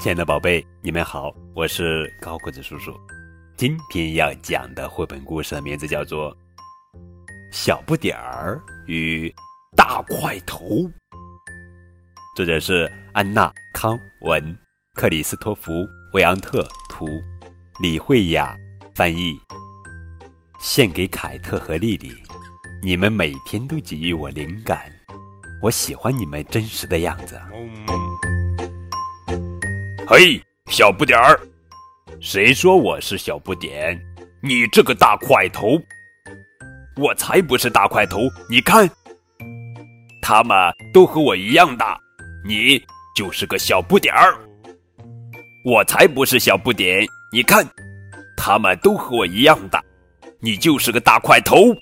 [0.00, 2.98] 亲爱的宝贝，你们好，我是高个子叔叔。
[3.54, 6.34] 今天要讲的绘本故事的名字叫做
[7.52, 9.30] 《小不点儿与
[9.76, 10.64] 大块头》，
[12.34, 14.56] 作者是安娜·康文、
[14.94, 15.70] 克里斯托弗·
[16.14, 17.06] 维昂特图，
[17.82, 18.56] 李慧雅
[18.94, 19.38] 翻译。
[20.58, 22.10] 献给凯特和丽丽，
[22.82, 24.90] 你们每天都给予我灵感，
[25.60, 27.38] 我喜欢你们真实的样子。
[30.12, 31.38] 嘿，小不点儿，
[32.20, 33.96] 谁说我是小不点？
[34.42, 35.80] 你这个大块头！
[36.96, 38.22] 我才不是大块头！
[38.48, 38.90] 你看，
[40.20, 40.56] 他们
[40.92, 41.96] 都和我一样大，
[42.44, 42.82] 你
[43.14, 44.36] 就是个小不点儿。
[45.64, 47.06] 我才不是小不点！
[47.32, 47.64] 你看，
[48.36, 49.80] 他们都和我一样大，
[50.40, 51.72] 你就是个大块头。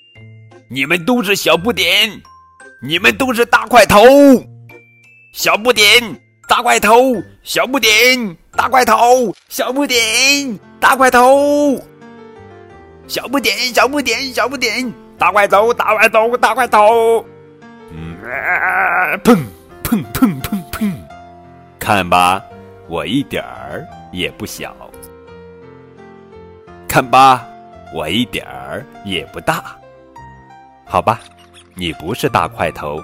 [0.69, 2.07] 你们都是小不点，
[2.83, 3.99] 你们都是大块头，
[5.33, 5.99] 小不点。
[6.49, 11.79] 大块头，小不点；大块头，小不点；大块头，
[13.07, 17.23] 小不点，小不点，小不点；大块头，大块头，大块头。
[17.91, 18.17] 嗯，
[19.23, 19.37] 砰
[19.83, 20.91] 砰砰砰砰！
[21.77, 22.43] 看吧，
[22.87, 24.75] 我一点儿也不小。
[26.87, 27.47] 看吧，
[27.93, 29.77] 我一点儿也不大。
[30.83, 31.19] 好吧，
[31.75, 32.99] 你不是大块头，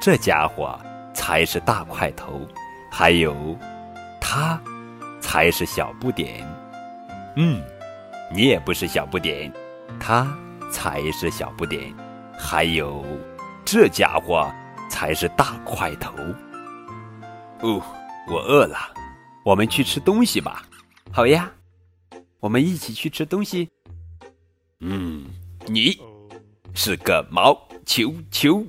[0.00, 0.78] 这家伙
[1.12, 2.40] 才是大块头。
[2.96, 3.58] 还有，
[4.20, 4.62] 他
[5.20, 6.46] 才是小不点。
[7.34, 7.60] 嗯，
[8.32, 9.52] 你也不是小不点，
[9.98, 10.32] 他
[10.70, 11.92] 才是小不点。
[12.38, 13.04] 还有，
[13.64, 14.48] 这家伙
[14.88, 16.12] 才是大块头。
[17.62, 17.82] 哦，
[18.28, 18.78] 我饿了，
[19.44, 20.64] 我们去吃东西吧。
[21.10, 21.50] 好呀，
[22.38, 23.68] 我们一起去吃东西。
[24.78, 25.24] 嗯，
[25.66, 25.98] 你
[26.74, 28.64] 是个毛球球。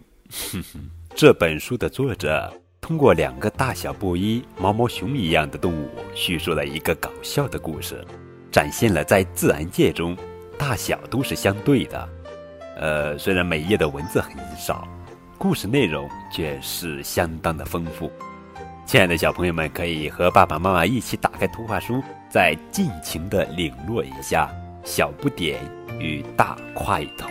[0.52, 2.52] 哼哼，这本书的作者。
[2.86, 8.06] 通过两个大小不一、毛毛熊一样的动物，叙述了一个搞笑的故事，
[8.52, 10.16] 展现了在自然界中
[10.56, 12.10] 大小都是相对的。
[12.78, 14.88] 呃，虽然每页的文字很少，
[15.36, 18.12] 故事内容却是相当的丰富。
[18.86, 24.48] 亲爱的小朋友们，可以和爸爸妈妈一起打开图画书，再尽情的领略一下
[24.84, 25.60] 小不点
[26.00, 27.30] 与大块头。